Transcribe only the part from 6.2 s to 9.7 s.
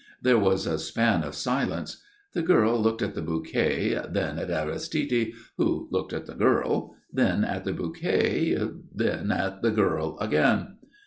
the girl, then at the bouquet, then at the